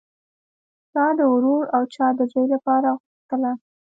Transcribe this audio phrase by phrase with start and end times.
[0.91, 3.51] چا د ورور او چا د زوی لپاره غوښتله